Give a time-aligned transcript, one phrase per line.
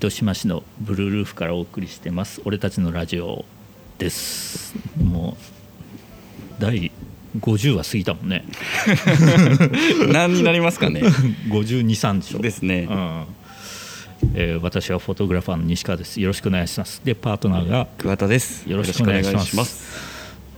[0.00, 2.40] 糸島市のブルールーフからお送りしてます。
[2.46, 3.44] 俺たちのラジオ
[3.98, 4.74] です。
[4.96, 6.90] もう第
[7.38, 8.46] 50は過ぎたもんね。
[10.10, 11.02] 何になりますかね。
[11.52, 12.38] 523でしょ。
[12.38, 12.88] ですね。
[12.90, 13.24] うん。
[14.32, 16.18] えー私はフォトグラファーの西川です。
[16.18, 17.02] よろしくお願いします。
[17.04, 18.66] でパートナーが桑田です。
[18.66, 19.84] よろしくお願いします。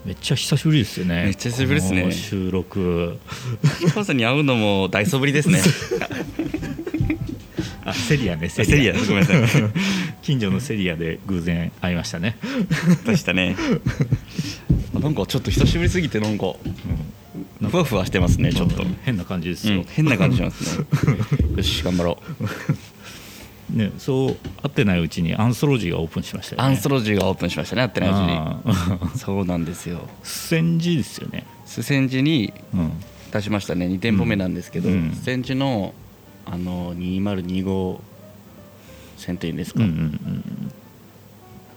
[0.04, 1.24] めっちゃ久しぶりですよね。
[1.24, 2.12] めっちゃ久しぶりですね。
[2.12, 3.18] 収録。
[3.82, 5.60] 西川さんに会うのも大そぶりですね
[7.84, 9.62] あセリアねセリアごめんなさい。
[10.22, 12.36] 近所のセリアで偶然会いましたね、
[13.04, 13.56] でしたね。
[14.94, 16.54] なんかちょっと久しぶりすぎてなんか
[17.70, 19.78] ふわふわしてますねちょっと、うん変な感じですよ。
[19.78, 20.86] うん、変な感じしますね。
[21.56, 22.42] よし頑張ろう。
[23.76, 26.68] ね、そう会ってないうちにアンソロジーがオープンしましたよね。
[26.68, 29.18] アンソロジーがオープンしましたね会ってないうちに。
[29.18, 30.08] そうなんですよ。
[30.22, 32.92] 千字ですよね、須千寺にうん、
[33.32, 33.86] 出しましたね。
[33.86, 34.94] 2店舗目なんですけど、うん。
[34.94, 35.94] うん須千寺の
[36.46, 37.98] あの2025
[39.16, 40.72] 線というんですか、うんうんうん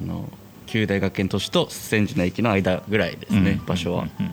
[0.02, 0.30] あの
[0.68, 4.30] 旧大学園都市と須千寺の駅の間ぐらいですね、うん場所は、うんう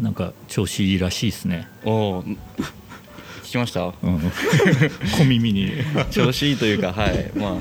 [0.00, 0.04] ん。
[0.04, 2.24] なんか調子いいらしいですね、おお
[3.44, 3.84] 聞きました？
[3.84, 3.92] うん、
[5.16, 5.72] 小耳に。
[6.10, 7.30] 調子いいというかはい。
[7.36, 7.60] まあ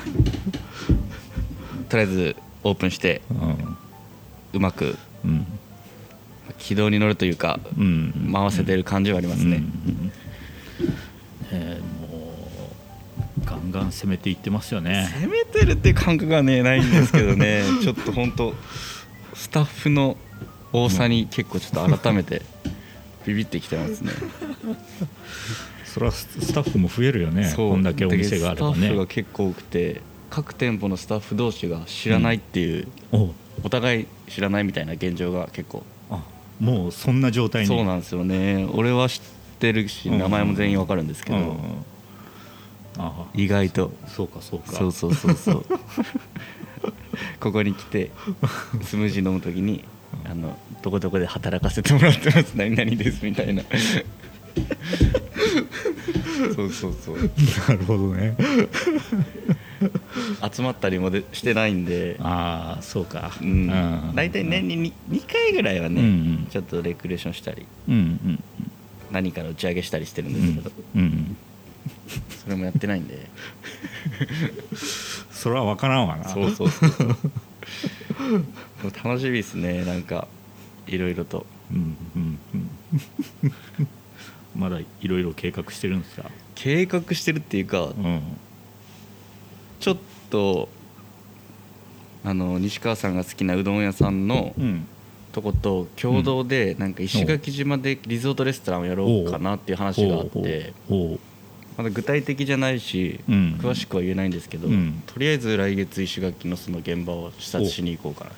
[1.89, 3.22] とりあえずオープンして
[4.53, 5.31] うまくうん。
[5.31, 5.45] うん
[6.57, 10.11] 軌道に乗るというかうん回せてる感じはありますね、うんうん
[11.52, 11.94] えーもう
[13.45, 15.09] ガンガン攻めていってますよね。
[15.21, 17.63] 攻めてるっていう感覚はねないんですけどね。
[17.81, 18.53] ちょっと本当
[19.33, 20.17] スタッフの
[20.73, 22.41] 多さに結構ちょっと改めて
[23.25, 24.11] ビビってきてますね。
[25.85, 27.53] それはススタッフも増えるよね。
[27.55, 35.83] こんだけお店があればスタッフがね結構多くて各店舗のスタッフ同士が知らないっていう、おお互い知らないみたいな現状が結構。
[36.09, 36.23] あ
[36.59, 37.67] もうそんな状態に。
[37.67, 38.67] そうなんですよね。
[38.73, 39.21] 俺は知っ
[39.59, 40.19] てるしうん。
[40.19, 41.43] 名前も全員わかるんですけど、うん。
[41.43, 41.55] あ
[43.33, 43.91] 意外と。
[44.07, 44.73] そうかそうか。
[44.73, 45.66] そうそうそうそう。
[47.39, 48.11] ここに来て
[48.83, 49.83] スムージー飲む時に
[50.25, 52.53] あのどこどこで働かせてもらってます。
[52.56, 53.63] 何々ですみたいな。
[56.56, 57.17] そうそうそう。
[57.67, 58.35] なるほどね。
[60.53, 63.31] 集まったりもでしてないんで、ああそうか。
[63.41, 66.12] うん、大体年に 2, 2回ぐらいはね、うんう
[66.44, 66.47] ん。
[66.50, 68.44] ちょっとレクレーションしたりうんうん
[69.12, 71.34] 何かの打ち上げしたりしてるんうですけど、んうん
[72.43, 73.27] それもやってないんで。
[75.31, 76.27] それは分からんわな。
[76.29, 76.89] そうそうそう。
[76.91, 79.83] そう楽しみですね。
[79.85, 80.27] なんか
[80.88, 81.45] いろいろと。
[81.71, 82.69] うんうんうん
[84.55, 86.29] まだいろいろ計画してるんですか？
[86.55, 88.21] 計画してるっていうかうん。
[89.79, 89.97] ちょっ
[90.29, 90.69] と
[92.23, 94.88] あの西川さんが好きなうどん屋さんのうん。
[95.33, 100.73] とこと共同でなんか石垣島でリゾートレストランをやろうかなっていう話があって
[101.78, 103.59] まだ具体的じゃないしうん。
[103.62, 105.03] 詳しくは言えないんですけどうん。
[105.06, 108.38] とりあえず来月石垣のその現場を視察しに行こうかなと。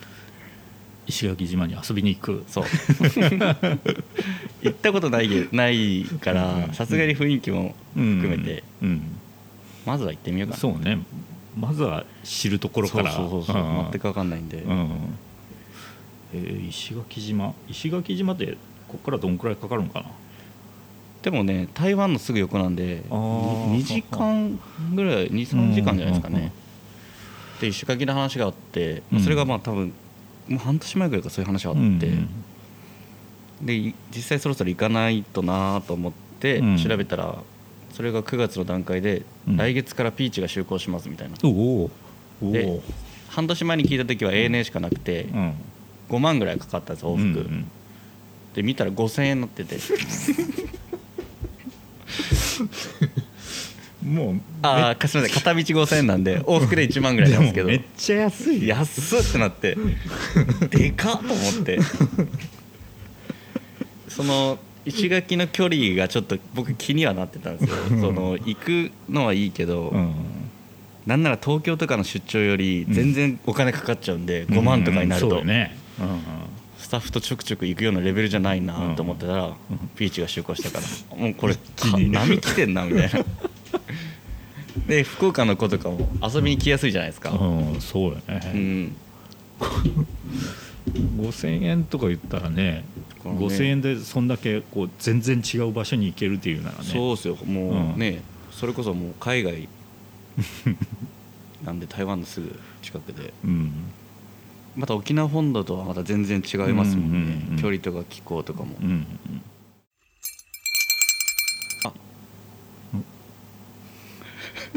[1.07, 2.43] 石垣島に遊びに行く。
[2.47, 2.65] そう。
[4.61, 8.63] 行ったことないけないからさすがに雰囲気も含めて。
[8.81, 8.89] うん。
[8.89, 9.01] うん。
[9.85, 10.59] まずは行ってみようかな。
[10.59, 10.99] そうね。
[11.57, 13.11] まずは知るところから。
[13.11, 13.55] そうそうそう
[13.91, 14.57] 全く分かんないんで。
[14.57, 14.89] うん。
[16.33, 17.53] えー石垣島？
[17.69, 20.07] 石垣島ってここからどんくらいかかるのかな？
[21.21, 24.59] でもね台湾のすぐ横なんであー 2, 時間
[24.93, 26.53] ぐらい23時間じゃないですかうんうんうんね
[27.59, 29.19] で石垣の話があって、うん。
[29.19, 29.91] それがまあ多分
[30.47, 32.29] もう半年前ぐらいからそういう話があって、うん
[33.59, 36.77] でい実際そろそろ行かないとなと思ってうん。
[36.77, 37.39] 調べたら、
[37.93, 39.57] それが9月の段階で、うん。
[39.57, 41.35] 来月からピーチが就航しますみたいな。
[41.43, 41.91] おお
[42.43, 42.83] おでお
[43.29, 45.53] 半年前に聞いた時は ANA しかなくてうん。
[46.09, 47.71] 5万ぐらいかかったんです往復、うんうん
[48.53, 49.77] で見たら5000円になってて
[54.03, 57.67] もうああすみません片道5000円なんで往復で1万ぐらいなんですけど。
[57.67, 58.67] めっちゃ安い。
[58.67, 59.77] 安っってなって
[60.69, 61.79] でかっと思って。
[64.07, 67.75] その石垣の距離がちょっと僕気にはなってたんですよ。
[67.89, 70.13] その行くのはいいけど、うん。
[71.05, 75.77] なんなら東京とかの出張より全然お金かかっちゃうんで、5万とかになると、うんそうだね。
[75.99, 76.46] うんうん
[76.77, 79.53] スタッフとちょくちょく行くようなレベルじゃないなと思ってたら、うん
[79.95, 81.55] ピーチが就航したからもうこれ
[81.91, 83.25] 波来てんなみたいな。
[84.87, 87.81] で福岡の子とかも遊びに来やすいじゃないですか、うん。
[87.81, 88.95] そうようねん
[91.17, 92.85] 5000円とか言ったらねね
[93.23, 96.83] 5000円でそんだけこう全然違う場所に行けるっていうならね。
[96.83, 97.37] そうですよ。
[97.43, 97.93] もうん。
[97.95, 98.21] うね、
[98.51, 99.67] それこそもう海外
[101.65, 103.33] なんで台湾のすぐ近くで。
[103.43, 103.71] うん
[104.77, 109.07] また沖縄本土とはまた全然違いますもんね、うんうんうん距離とか気候とかも、うんうん
[111.83, 111.91] あ。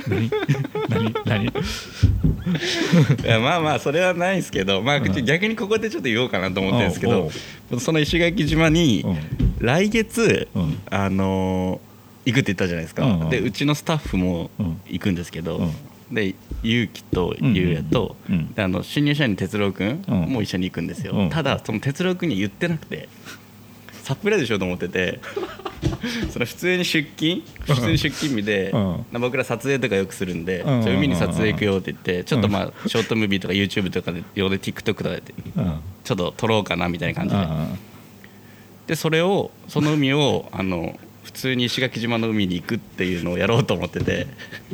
[0.08, 0.30] 何？
[0.88, 1.14] 何？
[1.26, 1.44] 何？
[3.22, 5.24] いやまあまあそれはないですけど、まあ、うん。
[5.26, 7.30] 逆にここでちょっと言おうかなと思ってるんですけおど
[7.72, 9.18] うその石垣島にうん。
[9.58, 10.78] 来月、うん。
[10.90, 11.90] あのー
[12.26, 13.30] 行くって言ったじゃないですか、うんうん。
[13.30, 14.80] でうちのスタッフもうん。
[14.88, 15.70] 行くんですけど、うん
[16.10, 18.16] で勇気とゆうやと、
[18.56, 20.20] あの新入社員の哲郎君うん。
[20.32, 21.30] も一緒に行くんですよ、うん。
[21.30, 23.08] ただその哲郎君には言ってなくて
[24.02, 25.20] サプライズしようと思ってて
[26.30, 28.78] その普通に出勤普通に出勤日で、う
[29.16, 29.20] ん。
[29.20, 30.84] 僕ら撮影とかよくするんで、うん。
[30.84, 35.22] 海に撮影行くよって言ってちょっとまあショートムービーとか YouTube とかで用で TikTok とかで
[35.56, 35.74] うん。
[36.02, 37.40] ちょっと撮ろうかなみたいな感じで。
[37.40, 37.68] あ
[38.86, 41.09] でそれをその海をあの普
[41.40, 44.26] 通に石垣島の海に行くっていうのをやろうと思ってて。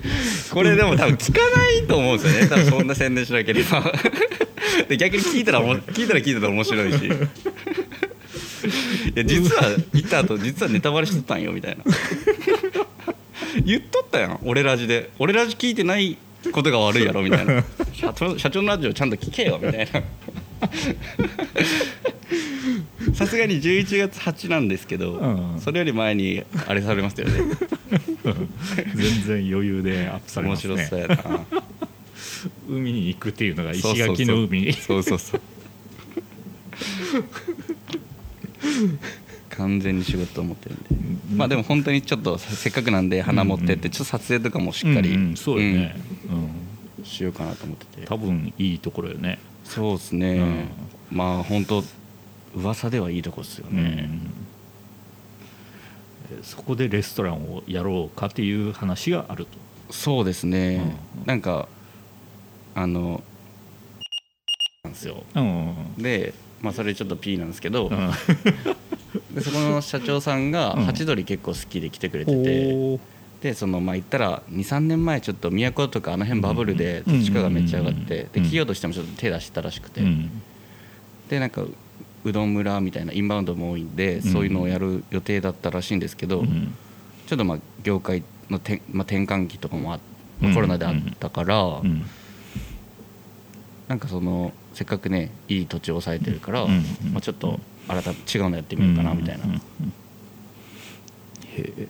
[0.51, 2.49] これでも多分聞かないと思うんですよね。
[2.51, 3.93] 多分そんな宣伝しなければ。
[4.89, 7.07] で逆に聞いたら聞いたら聞いたら面白いし。
[7.07, 7.11] い
[9.15, 11.85] や実は行った後実はネタバレしてたんよみたいな。
[13.65, 15.11] 言っとったやん俺ラジで。
[15.19, 16.19] 俺ラジ聞いてない
[16.53, 17.65] ことが悪いやろみたいな。
[17.93, 20.03] 社長社長のラジオちゃんと聞けよみたいな
[23.17, 25.27] さすがに11月8なんですけど、う
[25.57, 25.59] ん。
[25.59, 27.33] それより前にあれされますよね。
[28.95, 30.77] 全然余裕でアップされ面ますね。
[30.77, 31.47] 白そうやな。
[32.69, 34.71] 海に行くっていうのが石垣の海。
[34.75, 35.41] そうそうそう。
[39.49, 40.85] 完全に仕事と思ってるんで、
[41.31, 41.39] うん。
[41.39, 45.37] まあでも本当にちょっとせっかくなんで花持ってってちょっと撮影とかもしっかり、うんうん。
[45.37, 45.97] そうよね、
[46.29, 46.37] うん。
[46.99, 47.05] うん。
[47.05, 48.07] しようかなと思ってて。
[48.07, 49.39] 多分いいところよね。
[49.65, 50.69] そうですね、
[51.11, 51.83] まあ本当
[52.56, 54.08] 噂ではいいとこですよね、
[56.31, 56.43] うん。
[56.43, 59.93] そこでレストランをやろうかっていう話があると。
[59.93, 61.26] そうですね、うん。
[61.26, 61.69] なんか
[62.75, 63.23] あの
[64.85, 65.23] なんですよ。
[65.35, 65.94] うん。
[65.99, 66.32] で
[66.62, 68.11] まあそれちょっと P なんですけど、うん。
[69.35, 70.85] でそこの社長さんがうん。
[70.85, 72.99] ハチドリ結構好きで来てくれてて、
[73.43, 78.06] でそのまあ言ったら23年前ちょっと都とかあの辺バブルで地価がめっちゃ上がってうん。
[78.06, 80.31] で企業としてもちょっと手出してたらしくて、うん。
[81.29, 81.62] でなんか
[82.25, 86.75] うどん村みたいなインバウンドも多いんで、そういうのをやる予定だったらしいんですけど、うん。
[87.27, 90.01] ちょっとまあ業界のて、まあ、転換期とかもあ、
[90.55, 92.05] コロナであったから、うん。
[93.89, 96.83] なんかそのせっかくねいい土地を抑えてるから、うん。
[97.13, 99.59] まあ、ちょっと新た違うのやってみようかなみたいな、へ
[101.57, 101.89] え。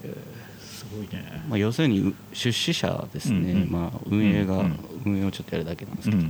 [0.61, 1.43] すごいね。
[1.49, 4.79] まあ、要するにう出資者ですね、まあ、運営が、うん。
[5.07, 6.23] 運営をちょっとやるだけなんですけど、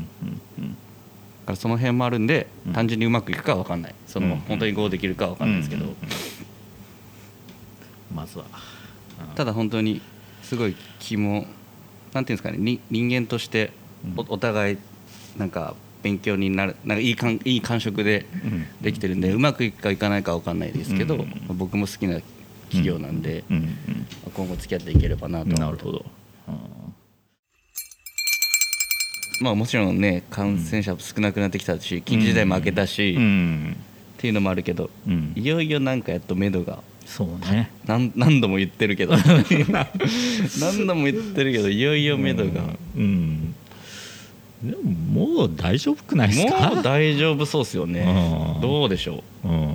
[1.46, 2.72] からその辺もあるんで、うん。
[2.72, 3.94] 単純にうまくいくかは分かんない。
[4.06, 4.36] その、うん。
[4.40, 5.96] 本当に GO できるかは分かんないですけど、うんうん
[8.14, 8.44] まずは。
[9.34, 10.00] ただ本当に
[10.42, 11.46] すごい気も
[12.12, 13.72] なんていうんですかねに人間として
[14.16, 14.26] おうん。
[14.30, 14.78] お互い
[15.36, 18.66] なんか勉強になるなんかいいかんいい感触でうん。
[18.80, 22.20] できてるんでうまくいくかいかないかは分かんないですけど、僕も好きな
[22.68, 23.76] 企業なんで、うん。
[24.34, 25.84] 今後付き合っていければなとうん思って。
[25.84, 26.06] なるほど
[29.40, 33.76] まあもちろんね感染者少なくなってきたし緊急事態も明けたし、うっん。
[34.18, 35.32] ていうのもあるけどうん。
[35.36, 37.70] いよいよなんかやっと目処がそうね。
[37.86, 39.14] 何何度も言ってるけど。
[40.60, 42.62] 何度も言ってるけどいよいよ目処が、
[42.96, 43.54] うん。
[44.64, 46.70] でももう大丈夫くないですか？
[46.74, 48.00] もう大丈夫そうですよね。
[48.56, 48.60] うん。
[48.60, 49.48] どうでしょう。
[49.48, 49.74] うん。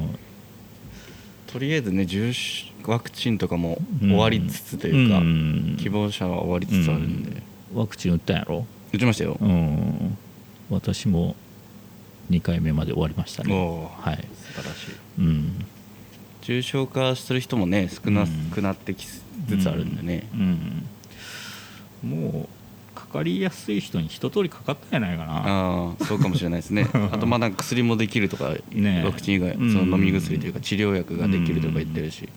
[1.48, 5.78] とりあえずね重症ワクチンとかも終わりつつというか、ん。
[5.80, 8.66] 希望者は終わりつつあるんで、ワクチン打ったんやろ？
[8.94, 10.18] 打ちましたよ、うん。
[10.70, 11.36] 私も
[12.30, 13.54] 2回目まで終わりましたね。
[14.00, 14.18] はい。
[14.36, 14.92] 素晴らしい。
[15.20, 15.66] うん。
[16.42, 18.28] 重症化する人もね少なうん。
[18.52, 19.22] くなってきつ
[19.62, 20.88] つあるんでね、うん。
[22.04, 22.50] も
[22.94, 25.34] うかかりやすい人に一通りかかったんやないかな。
[25.38, 26.88] ああそうかもしれないですね。
[27.12, 29.06] あとまだ薬もできるとか、ねえ。
[29.06, 29.92] ワクチン以外そうん。
[29.92, 32.28] の飲み薬というか治療薬ができるとか言ってるし、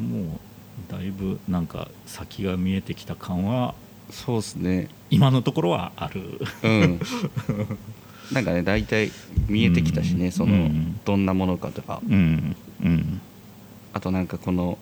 [0.00, 0.40] も
[0.88, 3.74] うだいぶなんか先が見えてきた感は
[4.10, 4.88] そうですね。
[5.10, 6.40] 今のところはある。
[6.62, 7.00] うん。
[8.32, 9.10] なんかね大体
[9.48, 10.32] 見えてきたしね、うん。
[10.32, 11.00] その、うん。
[11.04, 12.00] どんなものかとか。
[12.08, 12.56] うん。
[12.82, 13.20] うん。
[13.92, 14.78] あとなんかこの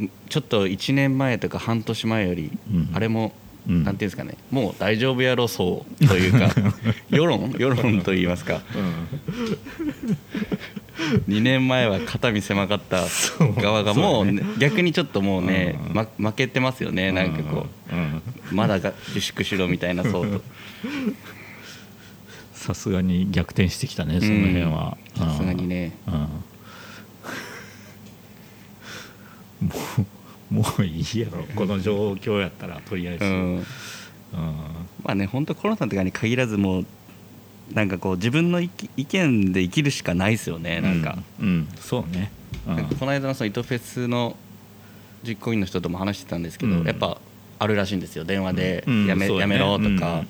[0.00, 2.90] んちょっと1年前とか半年前より、うん。
[2.92, 3.32] あれも、
[3.68, 3.84] うん。
[3.84, 4.36] なんていうんですかね。
[4.50, 6.52] もう大丈夫やろそうというか
[7.10, 7.54] 世論？
[7.58, 8.60] 世論といいますか
[11.28, 13.04] 2年前は肩身狭かった
[13.60, 17.66] 側がもう、ね逆にちょっともうね、うんま、負けてますよねなんかこ
[18.50, 18.54] う。
[18.54, 20.42] まだが自粛しろみたいなそうと。
[22.54, 24.96] さすがに逆転してきたねその辺は。
[25.16, 25.92] うんさすがにね。
[26.06, 26.14] うん。
[29.68, 29.74] も
[30.50, 31.44] うもういいやろ。
[31.54, 33.64] この状況やったらとりあえず、ううんん。
[35.02, 36.86] まあね本当コロナとかに限らずもう
[37.72, 42.30] なんかこう自分の意見で生きるしかないですよねなんか、うん、うんそうね、
[42.66, 42.84] うん。
[42.96, 44.36] この間のその糸フェスの
[45.26, 46.86] 実行委員の人とも話してたんですけど、うん。
[46.86, 47.18] やっぱ
[47.58, 48.24] あるらしいんですよ。
[48.24, 49.06] 電話でうん。
[49.06, 50.24] やめ,、やめろとか、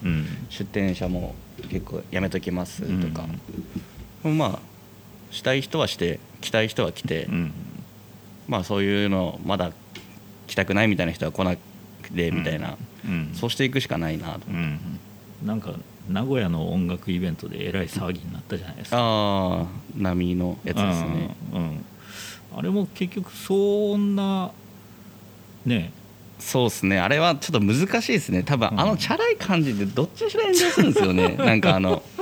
[0.51, 1.35] 出店者も
[1.71, 3.27] 結構やめときますとか、
[4.29, 4.59] まあ
[5.31, 7.53] したい人はして来たい人は来て、うん。
[8.49, 9.73] まあそういうのまだ
[10.47, 13.31] 来たくないみたいな人は来なくてみたいな、うん。
[13.35, 14.79] そうしていくしかないなと、うん。
[15.45, 15.75] なんか
[16.09, 18.97] 名古屋の音楽イベントでえらい騒ぎになったじゃないですか。
[18.99, 19.67] ああ
[19.97, 21.37] 波のやつですね。
[21.53, 21.85] うんうん。
[22.57, 24.51] あれも結局そんな
[25.65, 25.93] ね。
[26.39, 26.99] そうですね。
[26.99, 28.43] あれはちょっと難しいですね。
[28.43, 28.81] 多分うん。
[28.81, 31.37] あのチャラい感じでどっちにしろ炎上するんですよね。
[31.45, 32.03] なんかあの。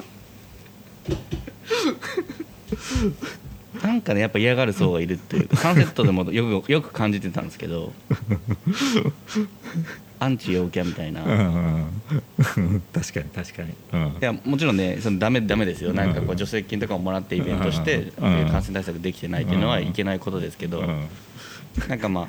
[3.83, 5.49] なんかねやっぱ嫌がる層がいるっていう。
[5.49, 7.93] かサンセットでもよくよく感じてたんですけど
[10.21, 11.25] アンチ陽キャみたいな、い
[12.93, 14.19] 確かに確かに、うん。
[14.21, 15.93] やもちろんねそのダメダメですよ。
[15.93, 16.39] なんかこううん。
[16.39, 20.81] 助成金とかももらってイベントしてうん感染対策できてないっていうのはいけないことですけど。
[20.81, 21.09] うん
[21.89, 22.29] なんかまあ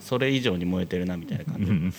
[0.00, 1.70] それ以上に燃えてるなみたいな感じ。
[1.70, 1.92] うん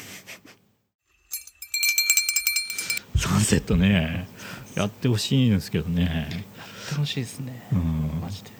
[3.17, 4.27] サンセットね
[4.75, 6.45] やってほしいんですけどね、
[6.91, 7.67] 楽しいですね。
[7.71, 8.21] うん。
[8.21, 8.51] マジで。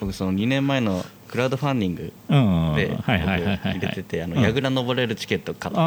[0.00, 2.36] 僕その2年前のクラウドファンディングう
[2.72, 4.42] ん、で入れててあのうん。
[4.42, 5.80] 櫓登れるチケット買った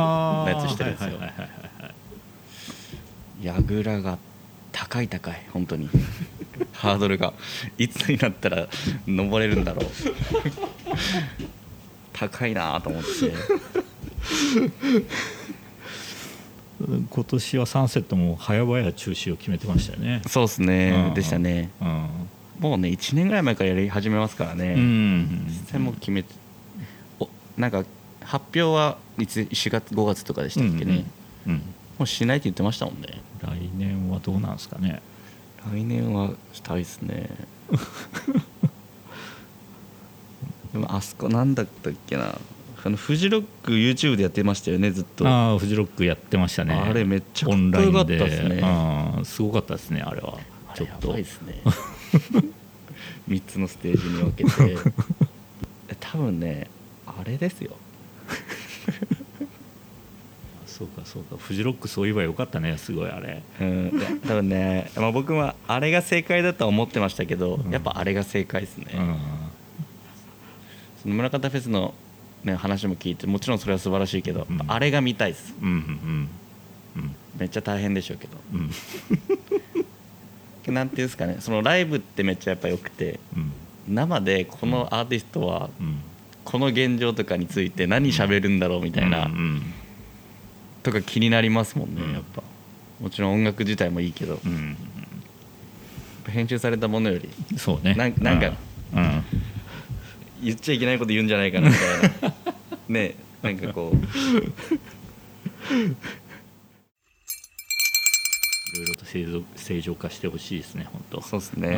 [0.49, 1.09] やつしてるんですよ。
[1.11, 1.49] はいはいはいはい
[1.83, 1.89] は
[3.59, 3.63] い。
[3.63, 4.17] 櫓が
[4.71, 5.87] 高い高い本当に。
[6.73, 7.31] ハードルが。
[7.77, 8.67] いつになったら
[9.05, 9.85] 登れるんだろう。
[12.11, 13.07] 高いなと思って。
[16.79, 20.23] 今年はサンセットも早々中止を決めてましたよね。
[20.25, 21.05] そうですね。
[21.09, 21.13] うん。
[21.13, 21.69] でしたね。
[21.81, 22.24] うん、
[22.59, 25.45] もうね1年ぐらい前からやり始めますからね、うん。
[25.47, 26.33] 実際もう決めて
[27.19, 27.83] おなんか
[28.21, 31.05] 発表はいつ4月5月とかでしたっけね、
[31.45, 31.59] うんうん。
[31.99, 33.21] もうしないって言ってましたもんね。
[33.41, 35.01] 来年はどうなんですかね。
[35.71, 37.29] 来年はしたいですね。
[40.73, 42.39] でもあそこなんだったっけな。
[42.83, 45.27] あのフジロック YouTube でやってましたよねずっと。
[45.27, 46.75] ああフジロックやってましたね。
[46.75, 48.61] あれめっちゃかっこよかったでですね。
[49.17, 49.25] うん。
[49.25, 50.37] すごかったですねあれは。
[50.75, 51.07] ちょっと。
[51.09, 51.61] ばいですね
[53.29, 54.51] 3つのステージに分けて。
[55.99, 56.67] 多分ね
[57.05, 57.75] あれですよ。
[60.65, 61.37] そうかそうか。
[61.37, 63.41] フジロックそういえばよかったねすごいあれ。
[63.61, 63.91] うん。
[64.27, 67.71] 多分ね、まあ、僕はあれが正解だとは思ってましたけど、うん。
[67.71, 69.15] やっぱあれが正解ですね、うん。
[71.01, 71.93] その村方フェスの、
[72.43, 74.61] ね、話も聞いてもちろんそれは素晴らしいけど、うん。
[74.67, 75.53] あれが見たいです。
[75.61, 76.29] うんうん。
[76.97, 77.15] うん。
[77.37, 78.37] めっちゃ大変でしょうけど。
[78.53, 78.71] うん
[80.71, 83.51] なんていうんですかねそのライブってめっちゃやっぱ良くてうん。
[83.87, 86.01] 生でこのアーティストはうん。
[86.43, 89.31] この現状とかについて何喋るんだろうみたいな、
[90.83, 92.13] とか気になりますもんね、うん。
[92.13, 92.43] やっぱ。
[93.01, 94.39] もちろん音楽自体もいいけど。
[94.45, 94.77] うん
[96.27, 97.95] 編集されたものよりそうね。
[97.95, 98.21] なんか
[100.41, 101.27] 言っちゃいけないこと言うん。
[101.27, 102.33] じゃないかなみたいな
[102.89, 103.57] ねなん。
[103.57, 103.97] かこう
[109.05, 111.21] と正常正常化してほしいですね本当。
[111.21, 111.69] そうっすね、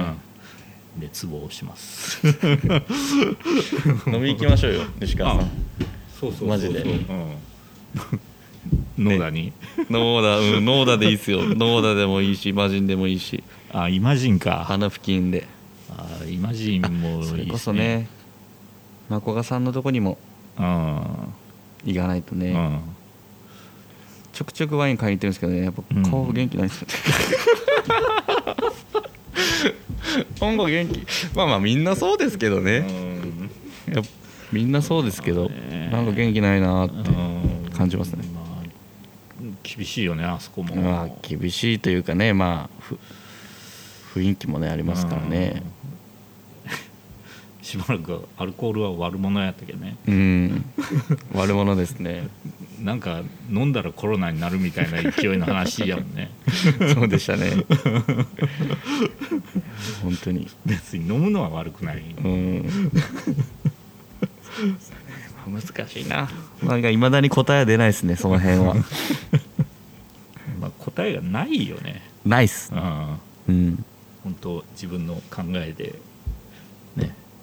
[0.96, 1.02] うん。
[1.02, 2.26] 熱望します。
[4.08, 5.50] 飲み行きましょうよ西川さん。
[6.20, 6.80] そうそうマジで。
[6.80, 6.88] う
[9.02, 9.54] ん、野田に、
[9.90, 11.44] ノーダうんノーダでいいっすよ。
[11.44, 13.44] ノーダでもいいしイマジンでもいいし。
[13.72, 14.64] あイマジンか。
[14.66, 15.48] 花付近で。
[15.90, 17.30] あイマジンもいいですね。
[17.30, 18.08] それこそね
[19.10, 20.18] まこがさんのとこにも
[20.58, 21.02] うん。
[21.86, 22.80] 行かないとね、うん
[24.38, 25.64] ちょくちょくワイン買いに行ってるんですけどね。
[25.64, 26.04] やっうん。
[26.04, 26.94] ぱ顔元気ないですよね、
[30.40, 31.02] 今後元気。
[31.36, 32.86] まあまあみんなそうですけどね、
[33.92, 34.10] やっぱ
[34.52, 35.90] みんなそうですけど、ね。
[35.92, 37.70] なんか元気ないなって、うん。
[37.76, 38.26] 感じますね。
[38.36, 38.46] まあ
[39.64, 40.76] 厳しいよねあそこも。
[40.76, 42.98] まあ厳しいというかねまあふ
[44.20, 45.64] 雰囲気もねありますからね。
[45.72, 45.77] うん
[47.68, 49.98] しばらくアルコールは悪者やったけどね。
[50.08, 50.66] うん。
[51.34, 52.30] 悪者ですね。
[52.82, 56.32] なんか飲んだらコロナになるみたいな勢いの話やもんね。
[56.96, 57.52] そうでしたね。
[60.02, 60.48] 本当に。
[60.66, 62.04] 別に飲むのは悪くない。
[62.24, 62.70] うん。
[65.46, 66.30] 難しいな。
[66.64, 68.76] なんかいまだに答えは出ないですねその辺は。
[70.62, 72.02] まあ、答えがないよね。
[72.26, 72.72] ないっす。
[72.74, 73.20] うん。
[73.50, 73.86] うん。
[74.24, 75.88] 本当自分の考えで。
[75.88, 76.07] ね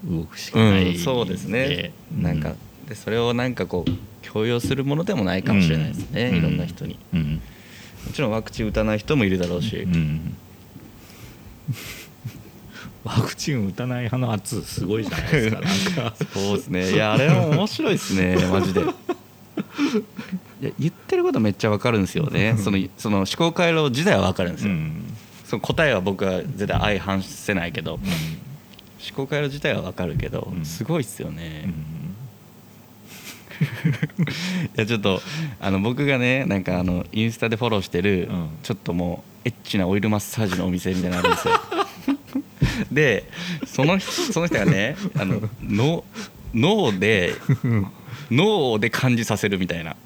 [0.04, 2.22] 動くしかない、うん、そうですね、うん。
[2.22, 2.54] なんか
[2.88, 3.90] でそれをなんかこう
[4.22, 6.36] 強要するものでもないかもしれないですね、うん。
[6.36, 6.98] いろんな人に。
[7.12, 7.40] うん。
[8.06, 10.36] もちろんワクチン打たない人もいるだろうし、うん。
[13.04, 16.14] ワクチン打たない派の圧すごいじゃないですかなんか。
[16.32, 16.92] そうですね。
[16.92, 18.80] いやあれは面白いですね マジで。
[18.80, 18.84] い
[20.64, 22.56] や言ってることめっちゃわかるんですよね。
[22.58, 25.02] そのその思考回路自体はわかるんですよ、うん。
[25.44, 27.98] その答えは僕は絶対相反せないけど、う
[29.00, 30.64] 思考回路自体はわかるけど、うん。
[30.64, 31.72] すごいっすよんね、
[34.76, 35.20] やちょっと
[35.60, 38.48] あの僕がねなんかあのインスタでフォローしてる、うん。
[38.62, 41.54] ちょっともうエッチなオイルマッサージのお店みたいなのあるんですよ。
[42.90, 43.24] で
[43.66, 46.04] その人その人がねあのの
[46.54, 47.34] 脳で
[48.30, 49.96] 脳で感じさせるみたいな。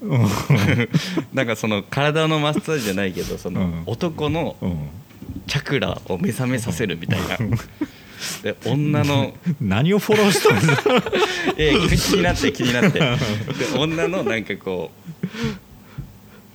[1.32, 3.82] なんかその体のマッサージじゃないけどそのうん。
[3.86, 4.88] 男のうん。
[5.46, 7.38] チャクラを目覚めさせるみたいな
[8.42, 9.32] で女の。
[9.60, 11.02] 何をフォローしたんですか？
[11.58, 12.98] え気になって気になって。
[13.00, 13.06] で
[13.78, 14.90] 女のなんかこ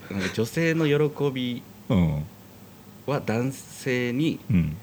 [0.10, 2.24] うなんか女性の喜びうん。
[3.06, 4.78] は男性にうん。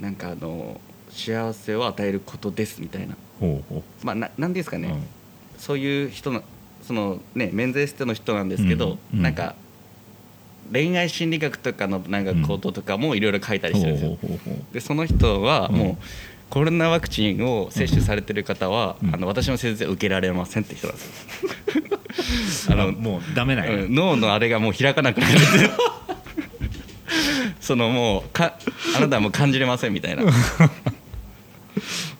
[0.00, 0.80] なんかあの
[1.10, 3.16] 幸せを与えることですみたいな。
[3.40, 4.94] ほうほまあななんですかうね、
[5.58, 6.42] そういう人の
[6.86, 9.18] そのねメンズエステの人なんですけど、うん。
[9.18, 9.22] うん。
[9.22, 9.54] なんか
[10.72, 14.18] 恋愛心理学とかのなんかこととかもいろいろ書いたりしてるんですよ。
[14.72, 15.76] でその人はうん。
[15.76, 16.04] もう、
[16.48, 19.14] コロナワクチンを接種されてる方は、うん。
[19.14, 22.76] あの私の施術は受けられませんって人なんですよ。
[22.76, 23.72] う あのもうダメなんや。
[23.72, 25.70] うん脳のあれがもう開かなくなるんですよ。
[27.60, 28.54] そのもうか
[28.96, 30.22] あなたはもう感じれませんみたいな。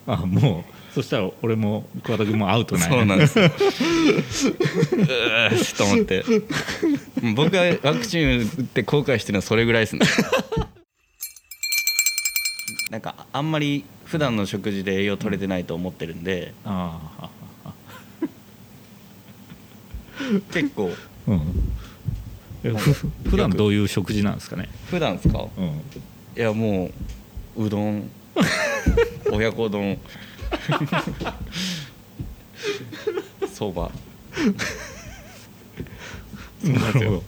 [0.08, 2.96] あもうそしたら俺も桑田君もアウトなんや。
[2.96, 3.34] そうなんです
[5.76, 6.24] と思って。
[7.34, 10.06] 僕がワクチン打って後悔してるのはそれぐらいですね。
[12.90, 16.54] なんかあんまり普段の食事で栄養取れてないと思ってるんで。
[16.64, 17.28] ああ
[20.50, 20.90] 結構。
[21.26, 21.42] うん。
[23.28, 24.70] 普段どういう食事なんですかね？
[24.88, 25.44] 普段ですか？
[25.58, 25.66] うん。
[25.66, 26.90] いやも
[27.54, 28.08] ううどん。
[29.30, 29.98] 親子丼
[33.52, 33.90] そば
[36.62, 37.22] なるほ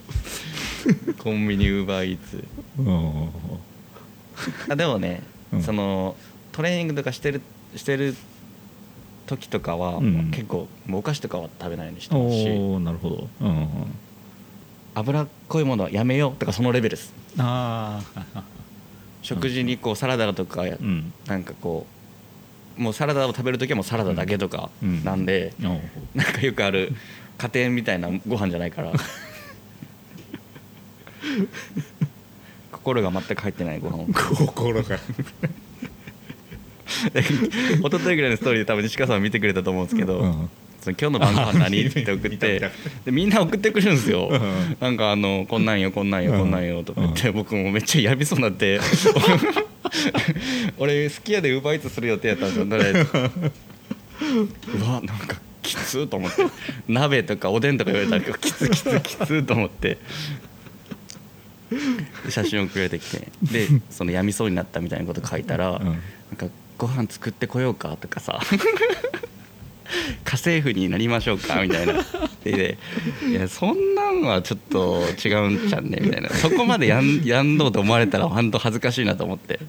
[1.19, 2.45] コンビニウーバーイーツ。
[2.79, 3.31] どうん
[4.69, 5.23] あでもね、
[5.53, 5.63] うん。
[5.63, 6.17] その
[6.53, 7.41] トレーニングとかしてる
[7.75, 8.15] してる
[9.27, 10.31] 時とかは、うん。
[10.31, 12.49] 結構もうお菓子とかは食べないようにしてますし。
[12.51, 13.29] おおなるほど。
[13.41, 13.49] うん。
[13.49, 13.69] うん
[14.95, 17.13] 脂っこいものはやめようとかそのレベルです。
[17.39, 18.03] あ
[18.35, 18.43] あ
[19.23, 21.13] 食事にこうサラダとか、うん。
[21.27, 21.98] なんかこう
[22.79, 25.05] もうサラダを食べる時はもうサラダだけとかうん。
[25.05, 25.81] なんで、おう
[26.15, 26.93] なんかよくある
[27.37, 28.93] 家庭みたいなご飯じゃないから。
[32.73, 34.07] 心が全く入ってないご飯を。
[34.47, 34.99] 心が。
[36.89, 40.51] 一昨日ぐらいのストーリーで多分西川さん見てくれたと思うんですけど、うん。
[40.81, 41.87] その今日の晩ご飯何？
[41.87, 42.71] って送ってた
[43.05, 44.77] でみんな送ってくるんですよ、うん。
[44.81, 48.81] なんかあのこんなんよこんなんようんこんなんよとか言って、僕もめっちゃやびそうになって
[50.79, 52.85] 俺すき家でウーバーイーツする予定やったんですよだか
[53.19, 53.31] ら
[54.75, 56.47] うわなんかきつーと思って。
[56.89, 59.99] 鍋とかおでんとか言われたらきつきつきつーと思って。
[62.31, 63.29] 写真送られてきて。
[63.43, 65.85] でそのやみそうになったみたいなこと書いたら、うん。
[65.85, 65.97] なん
[66.37, 66.47] か
[66.79, 68.41] ご飯作ってこようかとかさ
[70.25, 72.05] 家政婦になりましょうか みたいな。
[72.45, 72.79] で
[73.29, 76.31] いやそんなんはちょっと違うんちゃんねみたいな。
[76.31, 79.59] そこまでやん やんどうと思われたら本当恥ずかしいなと思って。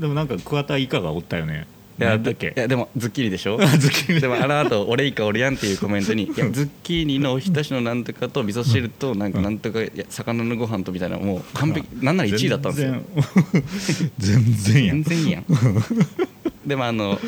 [0.00, 1.66] でもなんか桑田イカがおったよね？
[1.98, 2.54] いや何だっけ？
[2.56, 3.58] いやでもズッキーニでしょ？
[3.60, 4.20] あズッキーニ。
[4.20, 13.02] でもあの後俺以下俺やんっていうコメントに「いやズッキーニのおひたしのなんとかと味噌汁となんかなんとかいや魚のご飯とみたいなもう完璧なんなら1位だったんですよ。
[14.18, 14.84] 全然。
[14.86, 15.02] やん。
[15.02, 15.44] 全然いいやん。
[16.66, 17.18] でもあの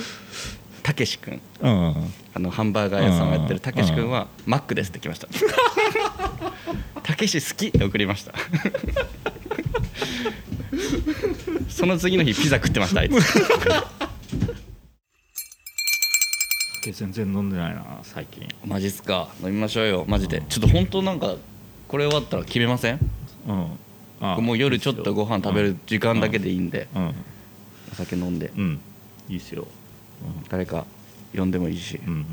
[0.83, 1.95] たけし君うん。
[2.33, 5.29] あのハンバーガー屋さんをやってるたけし君はマックですって来ました。
[7.03, 8.33] たけし好きって送りました。
[11.69, 13.15] その次の日ピザ食ってましたあいつ
[16.81, 18.49] 酒全然飲んでないな最近。
[18.65, 19.29] マジっすか？
[19.43, 20.05] 飲みましょうよ。
[20.09, 20.43] マジで。
[20.49, 21.37] ちょっと本当なんか
[21.87, 22.99] これ終わったら決めません？
[23.47, 23.67] うん。
[24.23, 26.89] あもう夜ちょっとご飯食べる時間だけでいいんで。
[26.95, 27.15] うん。
[27.93, 28.51] お酒飲んで。
[28.57, 28.81] うん。
[29.29, 29.67] いいっすよ。
[30.49, 30.87] 誰か
[31.37, 32.01] 呼んでもいいし。
[32.07, 32.27] うん、うん、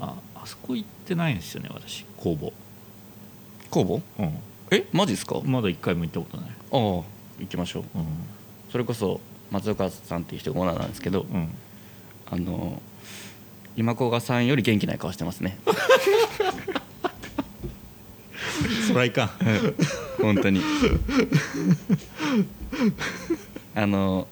[0.00, 2.04] ああそこ行ってないんですよね私。
[2.16, 2.52] 工房。
[3.70, 3.96] 工房？
[3.96, 4.02] う
[4.72, 4.84] え？
[4.92, 5.36] マジっすか？
[5.36, 6.50] あんまだ一回も行ったことない。
[6.50, 7.04] あ行
[7.48, 7.82] きましょう。
[7.82, 7.86] う
[8.72, 9.20] それこそ
[9.52, 11.22] 松岡さんっていう人がオーナーなんですけど。
[11.22, 11.54] んうん
[12.30, 12.80] あの
[13.76, 15.58] 今古賀さんより元気ない顔してますね。
[18.88, 19.30] そらいかん。
[20.20, 20.60] 本当に。
[23.74, 24.26] あの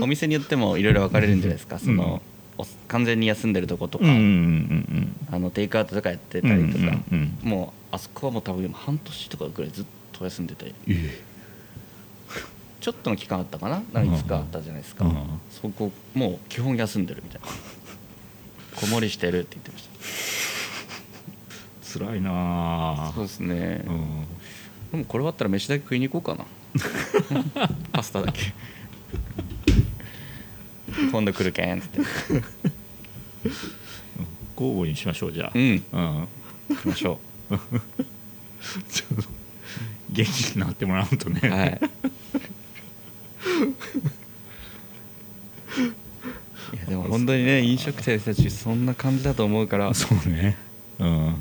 [0.00, 1.78] お店によってもいろいろ分かれるんじゃないですか。
[1.78, 2.22] その、
[2.56, 10.72] お完全に休んでるとことか、うんうんうんあのテイクアウトとかやってうんたりとか、うんうんうんもうあそこはもう多分半年とかぐらいずっと休んでて。
[10.88, 11.22] え
[12.84, 13.82] ちょっとの期間あったかな？
[13.94, 17.46] 何日かあったじゃないですか、うんそこもう基本休んでるみたいな。
[18.78, 19.88] 子守りしてるって言ってまし
[21.98, 24.26] 辛いなたそうですね、うん。
[24.92, 27.70] でもこれ終わったら飯だけ食いに行こうかな。
[27.92, 28.52] パスタだけ。
[31.10, 32.00] 今度来るけんっつって
[34.56, 35.52] 交互にしましょうじゃあ。
[35.54, 35.62] うん。
[35.62, 36.28] うん。
[36.68, 37.18] 行きましょ
[40.10, 41.80] 元気になってもらうとね、うはい
[43.64, 43.68] い
[46.76, 50.56] やでも本当にね飲食店の人たちそんな感じだと思うからそうね。
[50.98, 51.36] うん。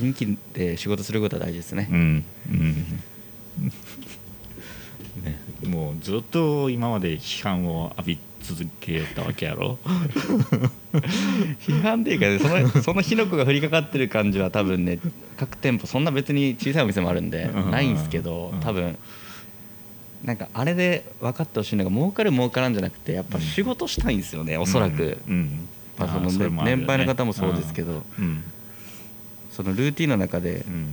[0.00, 1.88] 元気で仕事することは大事ですね。
[1.90, 2.24] うん。
[2.50, 2.74] うん。
[5.22, 9.78] ね、もうずっと今まで批判を浴び続けたわけやろ？
[11.60, 14.98] 批判っていうかねそのその火の粉が降りかかってる感じは多分ね
[15.36, 17.70] 各店舗そんな別に小さいお店もあるんでうん。
[17.70, 18.60] ないんですけどうん。
[18.60, 18.98] 多分
[20.24, 28.02] なんかあれで分かってほしいのが儲かる儲からんじゃなくてやっぱ仕事したいんですよねおそらく、年配の方もそうですけど。
[28.18, 28.42] うん。
[29.52, 30.88] そのルーティンの中でうん。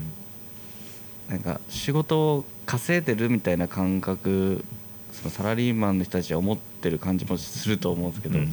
[1.29, 4.65] なんか仕事を稼いでるみたいな感覚
[5.13, 8.45] そのサラリーマンの人たちは思ってる感じもすると思うんですけど、うん。
[8.45, 8.49] や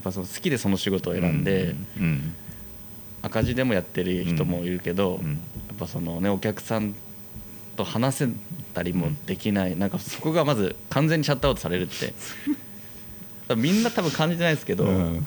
[0.00, 2.34] っぱその好きでその仕事を選んで、うん。
[3.22, 5.30] 赤字でもやってる人もいるけど、うん。
[5.30, 5.36] や
[5.74, 6.94] っぱそのねお客さん
[7.76, 8.28] と話せ
[8.72, 12.12] たりもできない、なんかそこがまず完全にシャットアウトされるって。
[13.56, 15.26] みんな多分感じてないですけど、うん。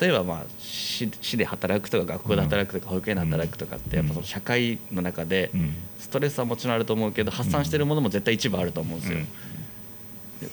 [0.00, 5.74] 例えばまあ市市で働くとか学校で働くとか保育園で働くとかってやっぱその社会の中でうん。
[5.98, 9.18] ストレスはもちろんあると思うけど発散してるものも絶対一部あると思うんですよ、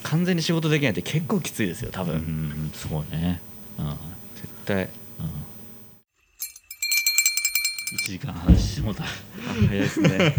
[0.04, 2.72] 完全に仕事できないって結構きついですよ多分、うんうん。
[2.74, 3.42] そうね。
[3.78, 3.86] うん。
[4.36, 4.90] 絶対
[7.96, 10.34] 1時間話してもうた早いですね。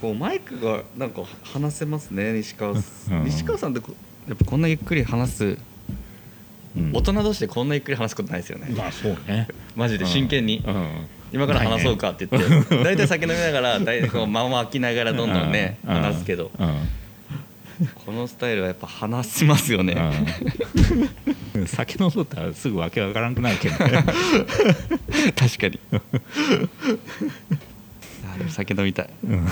[0.00, 2.74] こうマイクがなんか話せますね西川
[3.24, 3.94] 西川さんってこ
[4.28, 5.58] やっぱこんなゆっくり話す、
[6.76, 6.92] うん。
[6.92, 9.48] 大人同士でこんなゆっくり話すことないですよね、まあそうね。
[9.76, 11.06] マジで真剣に、うん。
[11.32, 15.94] 今から話そうかって言って、大体酒飲みながら大体こう間を空きながらどんどんね、うん。
[15.94, 16.99] 話すけど、うん
[18.04, 19.96] このスタイルはやっぱ話しますよね、
[21.54, 21.66] うん。
[21.66, 24.04] 酒飲んどったらすぐわけわからんくなるけどね。
[25.36, 25.80] 確かに。
[28.32, 29.10] あでも酒飲みたい。
[29.24, 29.44] うん。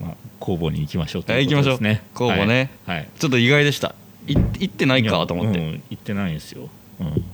[0.00, 2.02] まあ工房に行きましょうとはいいうことですね。
[2.14, 2.36] 行きましょう。
[2.36, 3.08] 工房ねはいはい。
[3.18, 3.94] ちょっと意外でした。
[4.26, 5.82] い行ってないかと思って、うん。
[5.90, 6.68] 行ってないんですよ。
[7.00, 7.24] うん。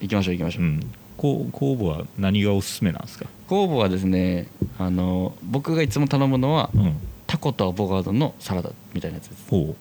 [0.00, 0.92] 行きましょう行きましょう、うん。
[1.16, 3.26] こう工房は何がおすすめなんですか？
[3.48, 6.96] 酵母はですねあの僕がいつも頼むのはうん
[7.32, 9.48] タコとアボカドのサラダみたいなやつです。
[9.48, 9.74] ほ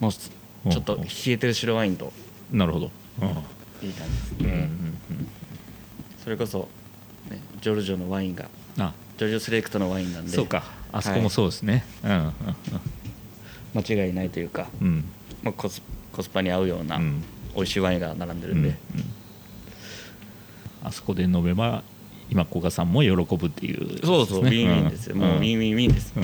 [0.00, 0.28] もうち
[0.66, 2.12] うんょっと冷えてる白ワインと。
[2.52, 2.90] うなるほど。
[3.22, 3.28] うん。
[3.86, 4.08] いい感
[4.38, 4.70] じですね、
[6.24, 6.68] それこそ、
[7.30, 8.92] ね、ジョルジョのワインがうんあ。
[9.18, 10.32] ジョルジョセレクトのワインなんで。
[10.32, 10.64] そうか。
[10.90, 11.84] あそこもそうですね。
[12.02, 12.32] うん
[13.80, 14.86] 間違いないというか、うん。
[14.88, 15.04] うん
[15.44, 15.80] まあ、コス
[16.12, 17.22] コスパに合うようなうん。
[17.54, 18.76] 美味しいワインが並んでるうんんで、うん。
[20.82, 21.84] あそこで飲めば
[22.30, 24.04] 今古賀さんも喜ぶっていう。
[24.04, 26.14] そうそう、ウィンウィンですよ、もうウィンウィンウィンです、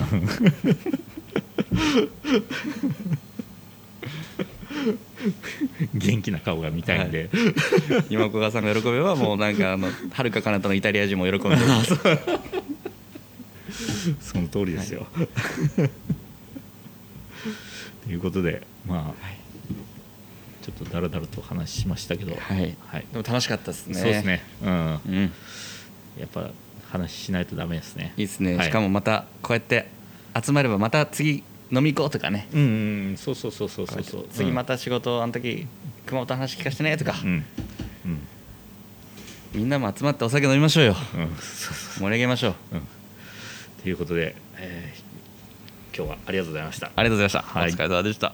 [5.95, 7.29] 元気な顔が見たいんで、
[8.09, 11.63] 今古賀さんが喜べばもうなんかあのはるか彼方のイタリア人も喜んでる。
[14.21, 15.07] その通りですよ。
[18.05, 19.25] ということでまあ、
[20.63, 22.77] ちょっとだらだらと話しましたけど、はい。
[22.87, 23.07] はい。
[23.13, 23.95] でも楽しかったですね。
[23.95, 25.33] そうですね、うん、うん
[26.19, 26.51] やっぱ
[26.91, 28.13] 話しないとダメですね。
[28.17, 28.67] いいですね、はい。
[28.67, 29.89] しかもまたこうやって
[30.43, 32.49] 集まればまた次飲み行こうとかね。
[32.53, 32.65] うん、う
[33.13, 34.27] ん、そうそうそうそうそうそう。
[34.33, 35.67] 次また仕事あの時
[36.07, 38.21] 熊本の話聞かせてねとか、うん、うん、
[39.55, 40.97] みんなも集まってお酒飲みましょうよ。
[41.15, 42.03] うん、そうそう。
[42.03, 42.55] 盛り上げましょう。
[42.73, 42.83] うん。
[43.83, 45.11] ということで、えー
[45.93, 46.93] 今日はありがとうございました。
[46.95, 47.71] ありがとうございました、はい。
[47.71, 48.33] お疲れ様でした